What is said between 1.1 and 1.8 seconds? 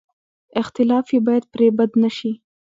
یې باید پرې